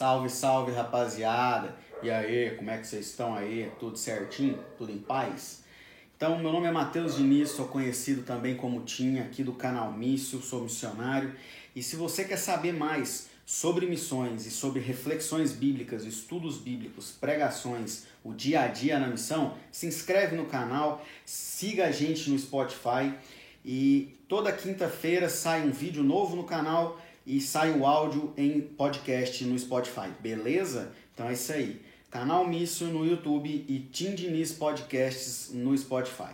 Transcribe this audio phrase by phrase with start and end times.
[0.00, 1.76] Salve, salve rapaziada!
[2.02, 3.70] E aí, como é que vocês estão aí?
[3.78, 4.58] Tudo certinho?
[4.78, 5.62] Tudo em paz?
[6.16, 10.40] Então, meu nome é Matheus Diniz, sou conhecido também como Tinha aqui do canal Mício,
[10.40, 11.34] sou missionário.
[11.76, 18.04] E se você quer saber mais sobre missões e sobre reflexões bíblicas, estudos bíblicos, pregações,
[18.24, 23.12] o dia a dia na missão, se inscreve no canal, siga a gente no Spotify
[23.62, 26.98] e toda quinta-feira sai um vídeo novo no canal
[27.30, 30.90] e sai o áudio em podcast no Spotify, beleza?
[31.14, 31.80] Então é isso aí.
[32.10, 36.32] Canal Mício no YouTube e Tim Diniz Podcasts no Spotify.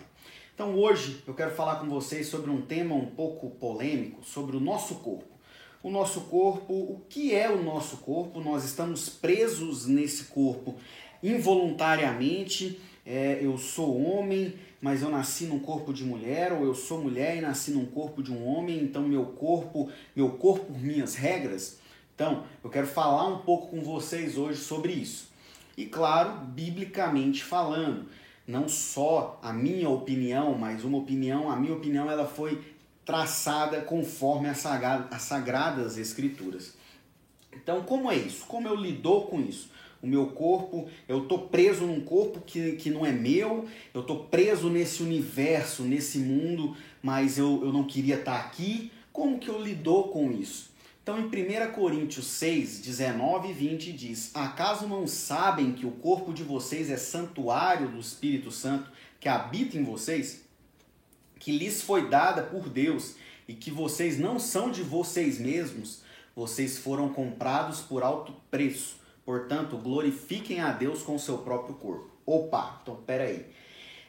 [0.55, 4.61] Então hoje eu quero falar com vocês sobre um tema um pouco polêmico, sobre o
[4.61, 5.37] nosso corpo.
[5.83, 8.41] O nosso corpo, o que é o nosso corpo?
[8.41, 10.77] Nós estamos presos nesse corpo
[11.23, 12.81] involuntariamente.
[13.05, 17.37] É, eu sou homem, mas eu nasci num corpo de mulher, ou eu sou mulher
[17.37, 21.79] e nasci num corpo de um homem, então meu corpo, meu corpo, minhas regras.
[22.15, 25.29] Então, eu quero falar um pouco com vocês hoje sobre isso.
[25.77, 28.07] E claro, biblicamente falando,
[28.47, 32.63] não só a minha opinião, mas uma opinião, a minha opinião ela foi
[33.05, 34.59] traçada conforme as
[35.23, 36.75] sagradas escrituras.
[37.53, 38.47] Então, como é isso?
[38.47, 39.71] Como eu lido com isso?
[40.07, 44.19] O meu corpo, eu tô preso num corpo que, que não é meu, eu tô
[44.19, 48.93] preso nesse universo, nesse mundo, mas eu, eu não queria estar tá aqui.
[49.13, 50.71] Como que eu lido com isso?
[51.03, 56.33] Então, em 1 Coríntios 6, 19 e 20 diz: Acaso não sabem que o corpo
[56.33, 60.45] de vocês é santuário do Espírito Santo que habita em vocês?
[61.41, 63.17] Que lhes foi dada por Deus
[63.49, 66.03] e que vocês não são de vocês mesmos,
[66.35, 69.05] vocês foram comprados por alto preço.
[69.27, 72.11] Portanto, glorifiquem a Deus com o seu próprio corpo.
[72.25, 73.45] Opa, então peraí.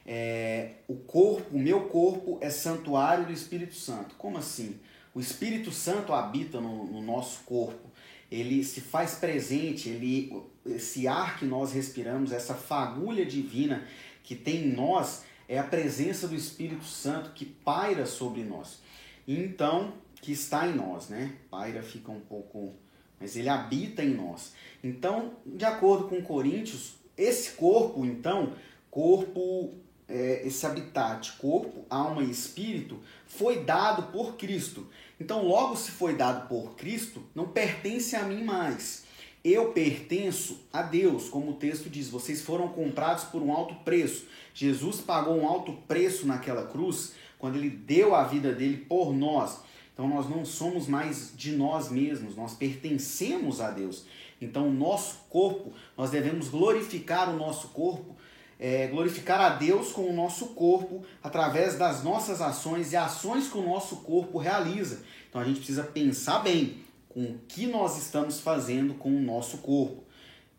[0.05, 4.15] É, o corpo, o meu corpo é santuário do Espírito Santo.
[4.15, 4.79] Como assim?
[5.13, 7.89] O Espírito Santo habita no, no nosso corpo,
[8.31, 13.83] ele se faz presente, ele, esse ar que nós respiramos, essa fagulha divina
[14.23, 18.81] que tem em nós, é a presença do Espírito Santo que paira sobre nós.
[19.27, 21.33] Então, que está em nós, né?
[21.49, 22.75] Paira fica um pouco.
[23.19, 24.53] Mas ele habita em nós.
[24.83, 28.53] Então, de acordo com Coríntios, esse corpo, então,
[28.91, 29.73] corpo
[30.07, 34.87] é, esse habitat, corpo, alma e espírito, foi dado por Cristo.
[35.19, 39.05] Então, logo se foi dado por Cristo, não pertence a mim mais.
[39.43, 44.25] Eu pertenço a Deus, como o texto diz, vocês foram comprados por um alto preço.
[44.53, 49.61] Jesus pagou um alto preço naquela cruz quando ele deu a vida dele por nós.
[49.97, 54.05] Então nós não somos mais de nós mesmos, nós pertencemos a Deus.
[54.39, 58.15] Então o nosso corpo, nós devemos glorificar o nosso corpo
[58.59, 63.57] é, glorificar a Deus com o nosso corpo através das nossas ações e ações que
[63.57, 65.03] o nosso corpo realiza.
[65.29, 66.77] Então a gente precisa pensar bem
[67.09, 70.03] com o que nós estamos fazendo com o nosso corpo.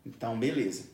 [0.05, 0.89] Então, beleza.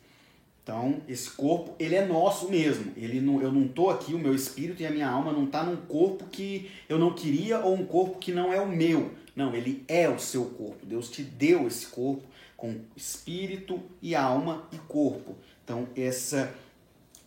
[0.66, 2.92] Então, esse corpo, ele é nosso mesmo.
[2.98, 5.64] Ele não, eu não estou aqui, o meu espírito e a minha alma não está
[5.64, 9.12] num corpo que eu não queria ou um corpo que não é o meu.
[9.36, 10.84] Não, ele é o seu corpo.
[10.84, 12.24] Deus te deu esse corpo
[12.58, 15.36] com espírito e alma e corpo.
[15.64, 16.52] Então, essa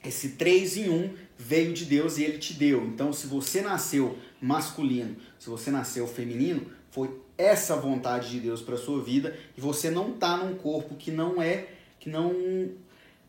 [0.04, 2.84] esse 3 em 1 veio de Deus e ele te deu.
[2.86, 8.76] Então, se você nasceu masculino, se você nasceu feminino, foi essa vontade de Deus para
[8.76, 11.68] sua vida e você não tá num corpo que não é
[12.00, 12.32] que não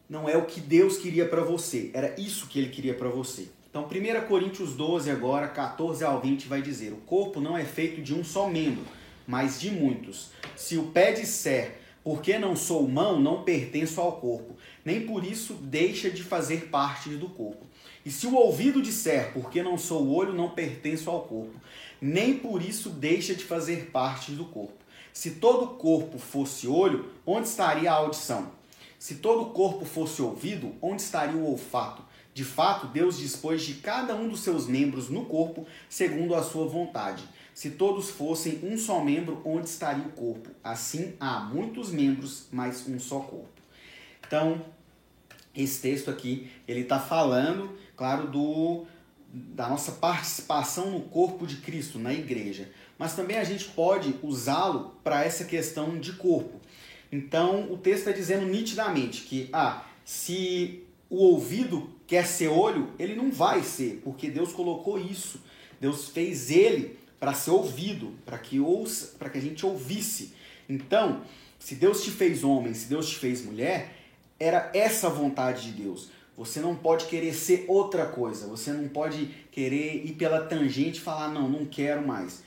[0.09, 1.91] não é o que Deus queria para você.
[1.93, 3.47] Era isso que ele queria para você.
[3.69, 8.01] Então, 1 Coríntios 12 agora, 14 ao 20 vai dizer: "O corpo não é feito
[8.01, 8.83] de um só membro,
[9.27, 10.31] mas de muitos.
[10.55, 15.53] Se o pé disser porque não sou mão, não pertenço ao corpo, nem por isso
[15.53, 17.67] deixa de fazer parte do corpo.
[18.03, 21.53] E se o ouvido disser, porque não sou olho, não pertenço ao corpo,
[22.01, 24.73] nem por isso deixa de fazer parte do corpo.
[25.13, 28.51] Se todo o corpo fosse olho, onde estaria a audição?
[28.99, 32.03] Se todo o corpo fosse ouvido, onde estaria o olfato?
[32.33, 36.67] De fato, Deus dispôs de cada um dos seus membros no corpo segundo a sua
[36.67, 37.23] vontade.
[37.53, 40.49] Se todos fossem um só membro, onde estaria o corpo?
[40.61, 43.47] Assim há muitos membros, mas um só corpo.
[44.27, 44.61] Então,
[45.55, 48.85] esse texto aqui, ele está falando, claro, do
[49.31, 52.69] da nossa participação no corpo de Cristo, na igreja.
[52.97, 56.58] Mas também a gente pode usá-lo para essa questão de corpo.
[57.11, 63.15] Então, o texto está dizendo nitidamente que, ah, se o ouvido quer ser olho, ele
[63.15, 65.41] não vai ser, porque Deus colocou isso.
[65.79, 70.33] Deus fez ele para ser ouvido, para que ouça, para que a gente ouvisse.
[70.67, 71.23] Então,
[71.57, 73.95] se Deus te fez homem, se Deus te fez mulher,
[74.39, 76.09] era essa a vontade de Deus.
[76.37, 78.47] Você não pode querer ser outra coisa.
[78.47, 82.43] Você não pode querer ir pela tangente e falar, não, não quero mais.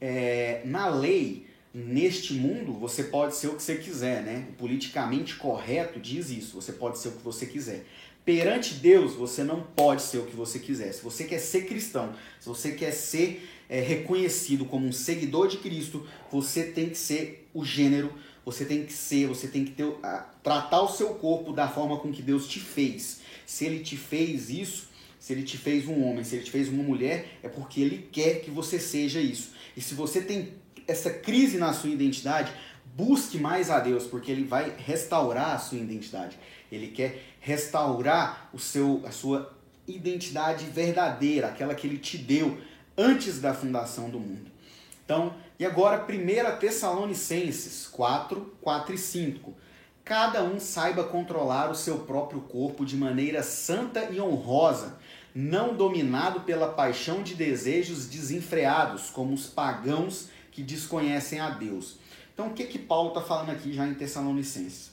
[0.00, 4.46] É, na lei, neste mundo você pode ser o que você quiser, né?
[4.50, 7.84] O politicamente correto diz isso, você pode ser o que você quiser.
[8.24, 10.92] Perante Deus, você não pode ser o que você quiser.
[10.92, 15.56] Se você quer ser cristão, se você quer ser é, reconhecido como um seguidor de
[15.56, 18.12] Cristo, você tem que ser o gênero,
[18.44, 21.98] você tem que ser, você tem que ter, a, tratar o seu corpo da forma
[21.98, 23.20] com que Deus te fez.
[23.46, 24.88] Se ele te fez isso,
[25.18, 28.08] se ele te fez um homem, se ele te fez uma mulher, é porque ele
[28.12, 29.52] quer que você seja isso.
[29.76, 30.54] E se você tem
[30.90, 32.52] essa crise na sua identidade,
[32.94, 36.38] busque mais a Deus, porque ele vai restaurar a sua identidade.
[36.70, 39.52] Ele quer restaurar o seu, a sua
[39.86, 42.58] identidade verdadeira, aquela que ele te deu
[42.96, 44.50] antes da fundação do mundo.
[45.04, 49.54] Então, e agora 1 Tessalonicenses 4, 4 e 5.
[50.04, 54.98] Cada um saiba controlar o seu próprio corpo de maneira santa e honrosa,
[55.34, 60.28] não dominado pela paixão de desejos desenfreados, como os pagãos
[60.60, 61.96] que desconhecem a Deus.
[62.34, 64.90] Então, o que que Paulo está falando aqui já em Tessalonicenses?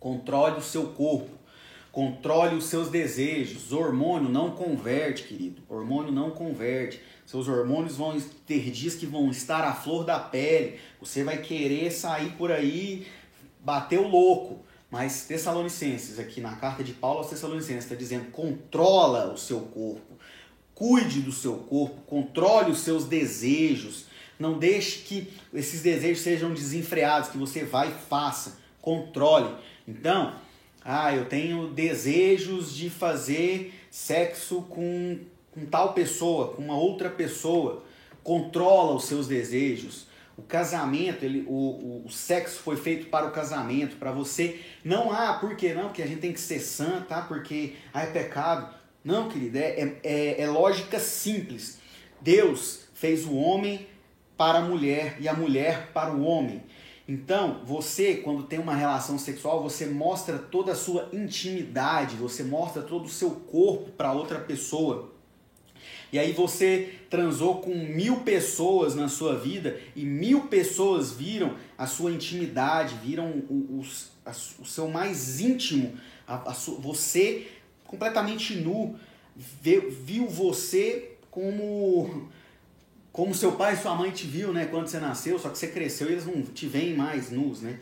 [0.00, 1.30] Controle o seu corpo,
[1.92, 3.72] controle os seus desejos.
[3.72, 5.62] Hormônio não converte, querido.
[5.68, 7.00] Hormônio não converte.
[7.24, 10.80] Seus hormônios vão ter dias que vão estar à flor da pele.
[11.00, 13.06] Você vai querer sair por aí,
[13.60, 14.64] bater o louco.
[14.90, 20.16] Mas Tessalonicenses, aqui na carta de Paulo aos Tessalonicenses, está dizendo: controla o seu corpo,
[20.74, 24.06] cuide do seu corpo, controle os seus desejos.
[24.38, 28.58] Não deixe que esses desejos sejam desenfreados, que você vá e faça.
[28.80, 29.54] Controle.
[29.88, 30.34] Então,
[30.84, 35.18] ah, eu tenho desejos de fazer sexo com,
[35.52, 37.82] com tal pessoa, com uma outra pessoa.
[38.22, 40.06] Controla os seus desejos.
[40.36, 44.60] O casamento, ele, o, o, sexo foi feito para o casamento, para você.
[44.84, 45.84] Não, ah, por que não?
[45.84, 47.22] Porque a gente tem que ser santo, tá?
[47.22, 48.74] Porque ah, é pecado.
[49.02, 51.78] Não, querido, é, é, é lógica simples.
[52.20, 53.86] Deus fez o homem
[54.36, 56.62] para a mulher e a mulher para o homem.
[57.08, 62.82] Então, você, quando tem uma relação sexual, você mostra toda a sua intimidade, você mostra
[62.82, 65.12] todo o seu corpo para outra pessoa.
[66.12, 71.86] E aí você transou com mil pessoas na sua vida e mil pessoas viram a
[71.86, 73.82] sua intimidade, viram o, o,
[74.60, 75.94] o seu mais íntimo,
[76.26, 77.46] a, a você
[77.84, 78.96] completamente nu,
[79.36, 82.28] viu você como
[83.16, 85.68] como seu pai e sua mãe te viu, né, quando você nasceu, só que você
[85.68, 87.80] cresceu e eles não te veem mais nus, né?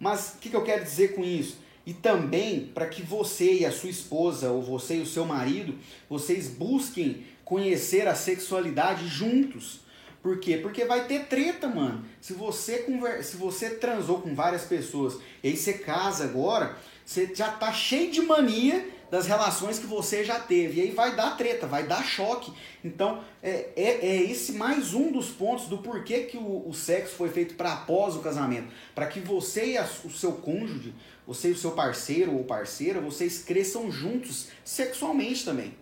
[0.00, 1.58] Mas o que, que eu quero dizer com isso?
[1.86, 5.78] E também para que você e a sua esposa, ou você e o seu marido,
[6.10, 9.82] vocês busquem conhecer a sexualidade juntos.
[10.20, 10.56] Por quê?
[10.56, 12.04] Porque vai ter treta, mano.
[12.20, 13.22] Se você, conver...
[13.22, 16.76] se você transou com várias pessoas e aí você casa agora,
[17.06, 20.80] você já tá cheio de mania das relações que você já teve.
[20.80, 22.52] E aí vai dar treta, vai dar choque.
[22.84, 27.14] Então, é, é, é esse mais um dos pontos do porquê que o, o sexo
[27.14, 28.66] foi feito para após o casamento.
[28.92, 30.92] Para que você e a, o seu cônjuge,
[31.24, 35.76] você e o seu parceiro ou parceira, vocês cresçam juntos sexualmente também.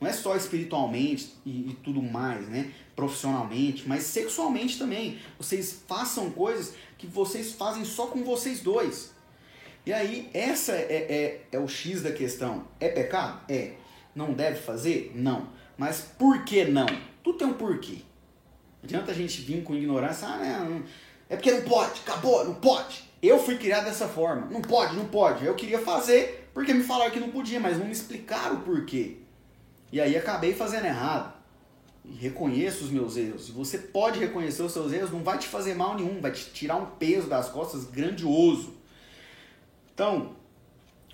[0.00, 2.72] Não é só espiritualmente e, e tudo mais, né?
[2.96, 5.18] Profissionalmente, mas sexualmente também.
[5.36, 9.13] Vocês façam coisas que vocês fazem só com vocês dois.
[9.86, 12.66] E aí, essa é, é, é o X da questão.
[12.80, 13.40] É pecado?
[13.48, 13.72] É.
[14.14, 15.12] Não deve fazer?
[15.14, 15.48] Não.
[15.76, 16.86] Mas por que não?
[17.22, 17.98] Tudo tem um porquê.
[18.82, 20.28] Não adianta a gente vir com ignorância.
[20.28, 20.82] Ah, não,
[21.28, 23.04] é porque não pode, acabou, não pode.
[23.22, 24.46] Eu fui criado dessa forma.
[24.50, 25.44] Não pode, não pode.
[25.44, 29.16] Eu queria fazer porque me falaram que não podia, mas não me explicaram o porquê.
[29.90, 31.34] E aí acabei fazendo errado.
[32.04, 33.48] E reconheço os meus erros.
[33.48, 36.76] Você pode reconhecer os seus erros, não vai te fazer mal nenhum, vai te tirar
[36.76, 38.74] um peso das costas grandioso.
[39.94, 40.34] Então,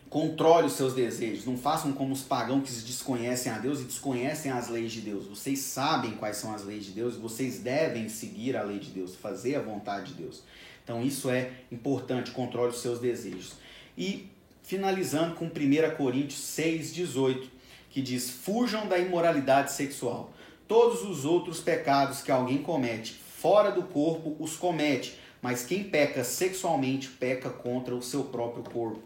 [0.08, 1.44] controle os seus desejos.
[1.44, 5.26] Não façam como os pagãos que desconhecem a Deus e desconhecem as leis de Deus.
[5.26, 9.14] Vocês sabem quais são as leis de Deus vocês devem seguir a lei de Deus,
[9.14, 10.42] fazer a vontade de Deus.
[10.82, 12.30] Então, isso é importante.
[12.30, 13.52] Controle os seus desejos.
[13.96, 14.28] E
[14.62, 17.50] finalizando com 1 Coríntios 6, 18,
[17.90, 20.32] que diz: Fujam da imoralidade sexual.
[20.66, 26.22] Todos os outros pecados que alguém comete fora do corpo os comete mas quem peca
[26.22, 29.02] sexualmente peca contra o seu próprio corpo.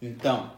[0.00, 0.52] Então,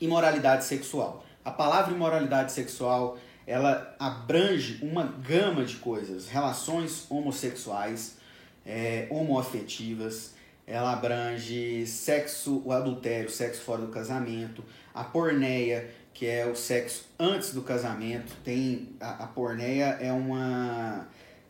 [0.00, 1.24] imoralidade sexual.
[1.44, 8.16] A palavra imoralidade sexual, ela abrange uma gama de coisas, relações homossexuais,
[8.64, 10.34] é, homoafetivas,
[10.66, 17.04] ela abrange sexo, o adultério, sexo fora do casamento, a porneia, que é o sexo
[17.18, 18.34] antes do casamento.
[18.42, 21.06] Tem a, a porneia é uma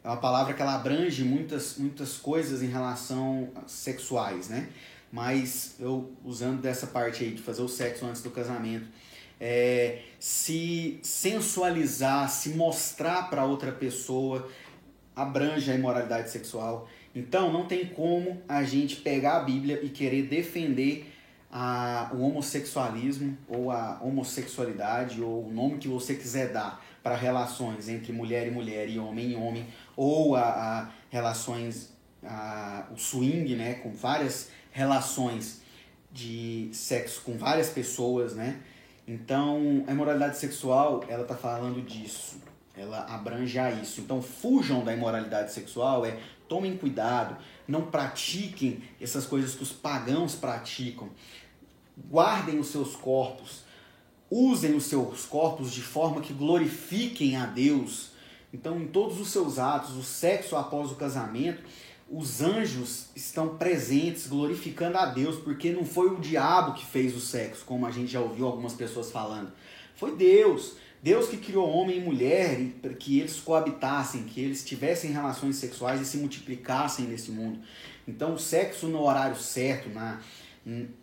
[0.07, 4.69] é uma palavra que ela abrange muitas, muitas coisas em relação sexuais, né?
[5.11, 8.87] Mas eu usando dessa parte aí de fazer o sexo antes do casamento,
[9.41, 14.49] é, se sensualizar, se mostrar para outra pessoa,
[15.17, 16.89] abrange a imoralidade sexual.
[17.13, 21.13] Então não tem como a gente pegar a Bíblia e querer defender
[21.51, 27.89] a, o homossexualismo ou a homossexualidade ou o nome que você quiser dar para relações
[27.89, 29.65] entre mulher e mulher e homem e homem
[29.97, 35.63] ou a, a relações a, o swing né com várias relações
[36.11, 38.61] de sexo com várias pessoas né?
[39.07, 42.41] Então a imoralidade sexual ela está falando disso.
[42.77, 44.01] Ela abrange a isso.
[44.01, 47.37] Então fujam da imoralidade sexual é tomem cuidado
[47.69, 51.09] não pratiquem essas coisas que os pagãos praticam.
[52.11, 53.63] Guardem os seus corpos,
[54.30, 58.11] usem os seus corpos de forma que glorifiquem a Deus.
[58.52, 61.62] Então, em todos os seus atos, o sexo após o casamento,
[62.11, 67.21] os anjos estão presentes, glorificando a Deus, porque não foi o diabo que fez o
[67.21, 69.52] sexo, como a gente já ouviu algumas pessoas falando.
[69.97, 70.76] Foi Deus.
[71.02, 76.00] Deus que criou homem e mulher para que eles coabitassem, que eles tivessem relações sexuais
[76.00, 77.61] e se multiplicassem nesse mundo.
[78.09, 80.21] Então, o sexo no horário certo, na,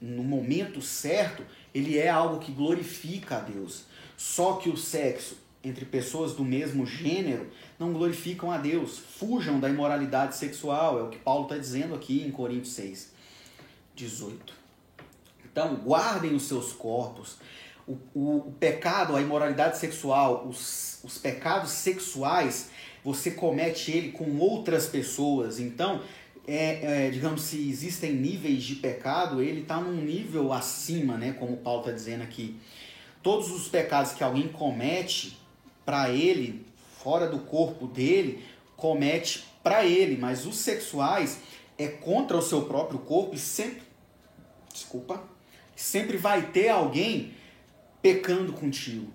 [0.01, 1.43] no momento certo,
[1.73, 3.85] ele é algo que glorifica a Deus.
[4.17, 8.99] Só que o sexo entre pessoas do mesmo gênero não glorificam a Deus.
[8.99, 13.13] Fujam da imoralidade sexual, é o que Paulo está dizendo aqui em Coríntios 6,
[13.95, 14.53] 18.
[15.45, 17.37] Então, guardem os seus corpos.
[17.87, 22.69] O, o, o pecado, a imoralidade sexual, os, os pecados sexuais,
[23.03, 25.59] você comete ele com outras pessoas.
[25.59, 26.01] Então,
[26.45, 31.33] é, é, digamos, se existem níveis de pecado, ele está num nível acima, né?
[31.33, 32.57] Como Paulo está dizendo aqui.
[33.21, 35.37] Todos os pecados que alguém comete
[35.85, 36.65] para ele,
[37.01, 38.43] fora do corpo dele,
[38.75, 41.39] comete para ele, mas os sexuais
[41.77, 43.83] é contra o seu próprio corpo e sempre,
[44.71, 45.23] desculpa,
[45.75, 47.33] sempre vai ter alguém
[48.01, 49.11] pecando contigo.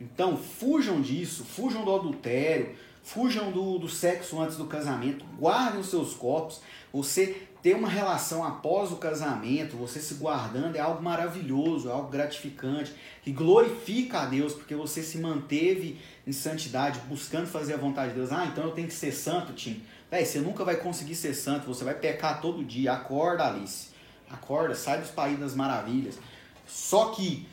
[0.00, 5.88] Então, fujam disso, fujam do adultério, Fujam do, do sexo antes do casamento, guardem os
[5.88, 6.60] seus corpos.
[6.92, 12.10] Você ter uma relação após o casamento, você se guardando, é algo maravilhoso, é algo
[12.10, 12.92] gratificante,
[13.22, 18.18] que glorifica a Deus, porque você se manteve em santidade, buscando fazer a vontade de
[18.18, 18.32] Deus.
[18.32, 19.82] Ah, então eu tenho que ser santo, Tim.
[20.10, 22.92] Véi, você nunca vai conseguir ser santo, você vai pecar todo dia.
[22.92, 23.88] Acorda, Alice.
[24.30, 26.18] Acorda, sai dos países das maravilhas.
[26.66, 27.46] Só que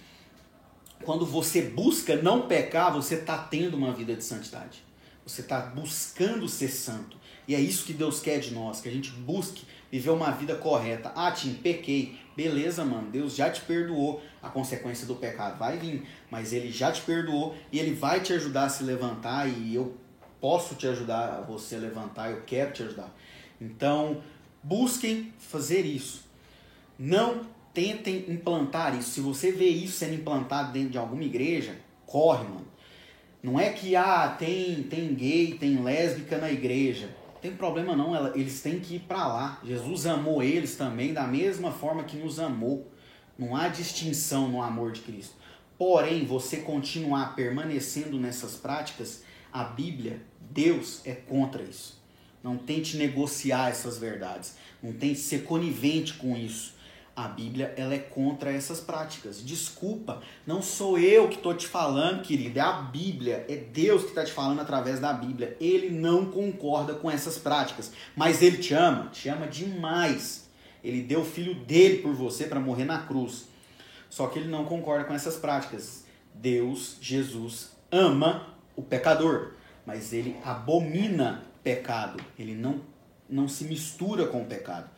[1.03, 4.88] quando você busca não pecar, você está tendo uma vida de santidade.
[5.29, 7.17] Você está buscando ser santo.
[7.47, 10.55] E é isso que Deus quer de nós, que a gente busque viver uma vida
[10.55, 11.11] correta.
[11.15, 12.19] Ah, Tim, pequei.
[12.35, 13.09] Beleza, mano.
[13.09, 14.21] Deus já te perdoou.
[14.41, 18.33] A consequência do pecado vai vir, mas ele já te perdoou e ele vai te
[18.33, 19.95] ajudar a se levantar e eu
[20.39, 23.13] posso te ajudar a você levantar, eu quero te ajudar.
[23.59, 24.23] Então,
[24.63, 26.23] busquem fazer isso.
[26.97, 29.09] Não tentem implantar isso.
[29.11, 32.67] Se você vê isso sendo implantado dentro de alguma igreja, corre, mano.
[33.41, 37.09] Não é que ah, tem, tem gay, tem lésbica na igreja.
[37.41, 39.61] Tem problema não, eles têm que ir para lá.
[39.63, 42.91] Jesus amou eles também da mesma forma que nos amou.
[43.37, 45.35] Não há distinção no amor de Cristo.
[45.77, 51.97] Porém, você continuar permanecendo nessas práticas, a Bíblia, Deus é contra isso.
[52.43, 54.57] Não tente negociar essas verdades.
[54.83, 56.73] Não tente ser conivente com isso.
[57.19, 59.43] A Bíblia ela é contra essas práticas.
[59.43, 62.57] Desculpa, não sou eu que estou te falando, querido.
[62.57, 65.57] É a Bíblia, é Deus que está te falando através da Bíblia.
[65.59, 70.49] Ele não concorda com essas práticas, mas ele te ama, te ama demais.
[70.81, 73.49] Ele deu o filho dele por você para morrer na cruz.
[74.09, 76.05] Só que ele não concorda com essas práticas.
[76.33, 82.23] Deus, Jesus, ama o pecador, mas ele abomina pecado.
[82.39, 82.79] Ele não,
[83.29, 84.89] não se mistura com o pecado.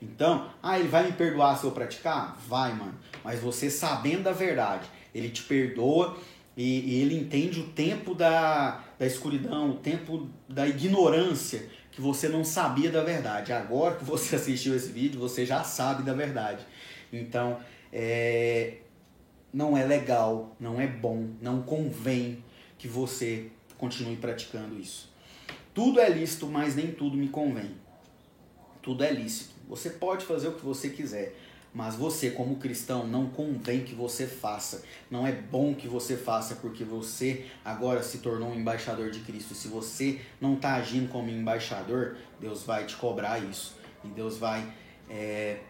[0.00, 2.38] Então, ah, ele vai me perdoar se eu praticar?
[2.48, 2.94] Vai, mano.
[3.22, 6.16] Mas você sabendo da verdade, ele te perdoa
[6.56, 12.28] e, e ele entende o tempo da, da escuridão, o tempo da ignorância que você
[12.28, 13.52] não sabia da verdade.
[13.52, 16.64] Agora que você assistiu esse vídeo, você já sabe da verdade.
[17.12, 17.58] Então,
[17.92, 18.78] é,
[19.52, 22.42] não é legal, não é bom, não convém
[22.78, 25.10] que você continue praticando isso.
[25.74, 27.74] Tudo é lícito, mas nem tudo me convém.
[28.82, 29.59] Tudo é lícito.
[29.70, 31.32] Você pode fazer o que você quiser,
[31.72, 34.82] mas você, como cristão, não convém que você faça.
[35.08, 39.54] Não é bom que você faça, porque você agora se tornou um embaixador de Cristo.
[39.54, 43.76] Se você não está agindo como embaixador, Deus vai te cobrar isso.
[44.04, 44.66] E Deus vai
[45.08, 45.60] é,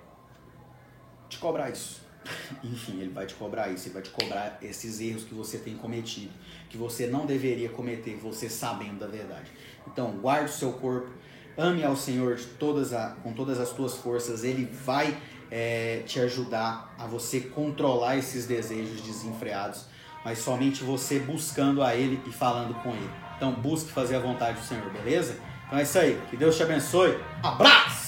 [1.28, 2.00] te cobrar isso.
[2.64, 3.88] Enfim, Ele vai te cobrar isso.
[3.88, 6.33] Ele vai te cobrar esses erros que você tem cometido.
[6.71, 9.50] Que você não deveria cometer, você sabendo da verdade.
[9.87, 11.11] Então, guarde o seu corpo
[11.61, 15.14] Ame ao Senhor todas a, com todas as tuas forças, Ele vai
[15.50, 19.85] é, te ajudar a você controlar esses desejos desenfreados,
[20.25, 23.11] mas somente você buscando a Ele e falando com Ele.
[23.37, 25.37] Então busque fazer a vontade do Senhor, beleza?
[25.67, 26.21] Então é isso aí.
[26.31, 27.19] Que Deus te abençoe.
[27.43, 28.00] Abraço!